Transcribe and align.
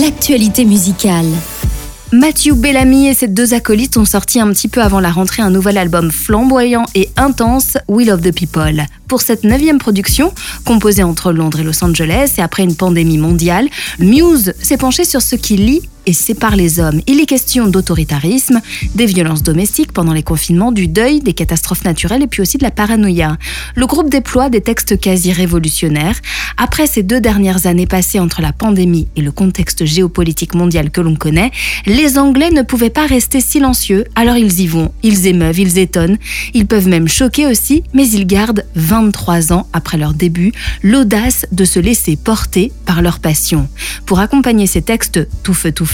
l'actualité 0.00 0.66
musicale. 0.66 1.26
Matthew 2.12 2.52
Bellamy 2.54 3.08
et 3.08 3.14
ses 3.14 3.28
deux 3.28 3.54
acolytes 3.54 3.96
ont 3.96 4.04
sorti 4.04 4.38
un 4.38 4.48
petit 4.48 4.68
peu 4.68 4.82
avant 4.82 5.00
la 5.00 5.10
rentrée 5.10 5.42
un 5.42 5.50
nouvel 5.50 5.78
album 5.78 6.10
flamboyant 6.10 6.84
et 6.94 7.08
intense, 7.16 7.78
Will 7.88 8.10
of 8.10 8.20
the 8.20 8.34
People. 8.34 8.84
Pour 9.08 9.20
cette 9.20 9.44
neuvième 9.44 9.78
production, 9.78 10.32
composée 10.64 11.04
entre 11.04 11.32
Londres 11.32 11.60
et 11.60 11.62
Los 11.62 11.84
Angeles 11.84 12.34
et 12.38 12.42
après 12.42 12.64
une 12.64 12.74
pandémie 12.74 13.18
mondiale, 13.18 13.68
Muse 14.00 14.52
s'est 14.60 14.76
penché 14.76 15.04
sur 15.04 15.22
ce 15.22 15.36
qui 15.36 15.56
lie 15.56 15.82
et 16.06 16.12
sépare 16.12 16.56
les 16.56 16.80
hommes. 16.80 17.00
Il 17.06 17.20
est 17.20 17.26
question 17.26 17.66
d'autoritarisme, 17.66 18.60
des 18.94 19.06
violences 19.06 19.42
domestiques 19.42 19.92
pendant 19.92 20.12
les 20.12 20.22
confinements, 20.22 20.72
du 20.72 20.86
deuil, 20.88 21.20
des 21.20 21.32
catastrophes 21.32 21.84
naturelles 21.84 22.22
et 22.22 22.26
puis 22.26 22.42
aussi 22.42 22.58
de 22.58 22.62
la 22.62 22.70
paranoïa. 22.70 23.36
Le 23.74 23.86
groupe 23.86 24.08
déploie 24.08 24.48
des 24.48 24.60
textes 24.60 24.98
quasi 24.98 25.32
révolutionnaires. 25.32 26.16
Après 26.56 26.86
ces 26.86 27.02
deux 27.02 27.20
dernières 27.20 27.66
années 27.66 27.86
passées 27.86 28.20
entre 28.20 28.40
la 28.40 28.52
pandémie 28.52 29.08
et 29.16 29.20
le 29.20 29.32
contexte 29.32 29.84
géopolitique 29.84 30.54
mondial 30.54 30.90
que 30.90 31.00
l'on 31.00 31.16
connaît, 31.16 31.50
les 31.86 32.18
Anglais 32.18 32.50
ne 32.50 32.62
pouvaient 32.62 32.90
pas 32.90 33.06
rester 33.06 33.40
silencieux, 33.40 34.04
alors 34.14 34.36
ils 34.36 34.60
y 34.60 34.66
vont, 34.66 34.92
ils 35.02 35.26
émeuvent, 35.26 35.58
ils 35.58 35.78
étonnent, 35.78 36.18
ils 36.54 36.66
peuvent 36.66 36.88
même 36.88 37.08
choquer 37.08 37.46
aussi, 37.46 37.82
mais 37.92 38.08
ils 38.08 38.26
gardent 38.26 38.64
23 38.96 39.52
ans 39.52 39.66
après 39.74 39.98
leur 39.98 40.14
début 40.14 40.52
l'audace 40.82 41.44
de 41.52 41.66
se 41.66 41.78
laisser 41.78 42.16
porter 42.16 42.72
par 42.86 43.02
leur 43.02 43.18
passion. 43.18 43.68
Pour 44.06 44.20
accompagner 44.20 44.66
ces 44.66 44.80
textes 44.80 45.28
tout 45.42 45.52
feu 45.52 45.72
tout 45.72 45.86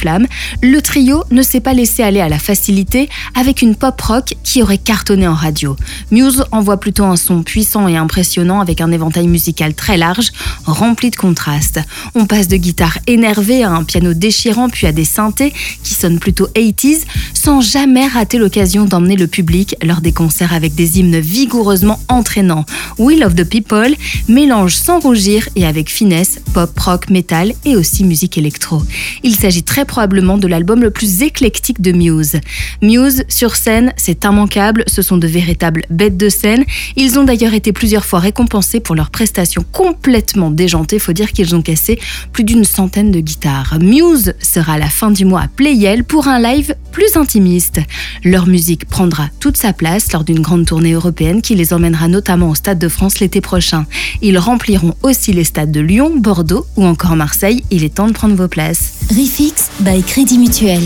le 0.63 0.81
trio 0.81 1.25
ne 1.31 1.43
s'est 1.43 1.61
pas 1.61 1.75
laissé 1.75 2.03
aller 2.03 2.21
à 2.21 2.29
la 2.29 2.39
facilité 2.39 3.09
avec 3.35 3.63
une 3.63 3.77
pop 3.77 4.01
rock 4.01 4.35
qui 4.43 4.63
aurait 4.63 4.79
cartonné 4.79 5.27
en 5.29 5.35
radio. 5.35 5.77
Muse 6.11 6.45
envoie 6.51 6.79
plutôt 6.79 7.05
un 7.05 7.17
son 7.17 7.43
puissant 7.43 7.89
et 7.89 7.97
impressionnant 7.97 8.61
avec 8.61 8.81
un 8.81 8.91
éventail 8.91 9.27
musical 9.27 9.75
très 9.75 9.97
large, 9.97 10.31
rempli 10.65 11.11
de 11.11 11.17
contrastes. 11.17 11.81
On 12.15 12.27
passe 12.27 12.49
de 12.49 12.57
guitare 12.57 12.99
énervée 13.07 13.65
à 13.65 13.71
un 13.71 13.85
piano 13.85 14.15
déchirant 14.15 14.69
puis 14.69 14.87
à 14.87 14.93
des 14.93 15.05
synthés 15.05 15.53
qui 15.83 15.95
sonnent 15.95 16.19
plutôt 16.19 16.47
80s 16.55 17.03
sans 17.35 17.61
jamais 17.61 18.07
rater 18.07 18.39
l'occasion 18.39 18.85
d'emmener 18.85 19.17
le 19.17 19.27
public 19.27 19.77
lors 19.83 20.01
des 20.01 20.13
concerts 20.13 20.53
avec 20.53 20.75
des 20.75 20.99
hymnes 20.99 21.21
vigoureusement 21.21 22.01
entraînants. 22.09 22.65
Will 22.99 23.25
of 23.25 23.35
the 23.35 23.45
People 23.45 23.95
mélange 24.29 24.75
sans 24.75 25.01
rougir 25.01 25.49
et 25.57 25.67
avec 25.67 25.91
finesse 25.91 26.41
pop, 26.53 26.79
rock, 26.79 27.11
metal 27.11 27.53
et 27.65 27.77
aussi 27.77 28.05
musique 28.05 28.39
électro. 28.39 28.83
Il 29.23 29.35
s'agit 29.35 29.63
très 29.63 29.85
probablement 29.85 30.39
de 30.39 30.47
l'album 30.47 30.83
le 30.83 30.91
plus 30.91 31.23
éclectique 31.23 31.81
de 31.81 31.93
Muse. 31.93 32.41
Muse, 32.83 33.25
sur 33.29 33.57
scène, 33.57 33.93
c'est 33.97 34.25
immanquable, 34.25 34.85
ce 34.87 35.03
sont 35.03 35.17
de 35.17 35.27
véritables 35.27 35.85
bêtes 35.91 36.17
de 36.17 36.29
scène. 36.29 36.65
Ils 36.97 37.19
ont 37.19 37.25
d'ailleurs 37.25 37.55
été 37.55 37.73
plusieurs 37.73 38.05
fois 38.05 38.21
récompensés 38.21 38.81
pour 38.81 38.95
leurs 38.95 39.11
prestations 39.11 39.65
complètement 39.73 40.51
déjantées, 40.51 40.99
faut 40.99 41.13
dire 41.13 41.33
qu'ils 41.33 41.55
ont 41.55 41.63
cassé 41.63 41.99
plus 42.33 42.45
d'une 42.45 42.65
centaine 42.65 43.11
de 43.11 43.21
guitares. 43.21 43.79
Muse 43.81 44.35
sera 44.41 44.75
à 44.75 44.79
la 44.79 44.89
fin 44.89 45.11
du 45.11 45.25
mois 45.25 45.43
à 45.43 45.49
Playel 45.49 46.05
pour 46.05 46.29
un 46.29 46.41
live 46.41 46.75
plus 46.91 47.17
intimiste. 47.17 47.81
Leur 48.25 48.47
musique 48.47 48.87
prendra 48.87 49.29
toute 49.41 49.57
sa 49.57 49.73
place 49.73 50.13
lors 50.13 50.25
d'une 50.25 50.41
grande 50.41 50.67
tournée 50.67 50.93
européenne 50.93 51.43
qui 51.43 51.55
les 51.55 51.73
emmènera 51.73 52.09
notamment 52.09 52.51
au 52.51 52.55
Stade 52.55 52.82
de 52.83 52.89
France 52.89 53.21
l'été 53.21 53.41
prochain. 53.41 53.87
Ils 54.21 54.39
rempliront 54.39 54.95
aussi 55.03 55.33
les 55.33 55.45
stades 55.45 55.73
de 55.73 55.81
Lyon, 55.81 56.13
Bordeaux 56.17 56.67
ou 56.77 56.85
encore 56.85 57.17
Marseille. 57.17 57.65
Il 57.71 57.85
est 57.85 57.95
temps 57.95 58.09
de 58.09 58.13
prendre 58.13 58.35
vos 58.35 58.49
places. 58.49 58.95
Refix 59.11 59.71
by 59.81 60.03
Crédit 60.03 60.39
Mutuel. 60.39 60.83